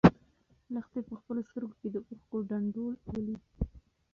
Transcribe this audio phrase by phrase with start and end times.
[0.73, 3.33] لښتې په خپلو سترګو کې د اوښکو ډنډول ولیدل.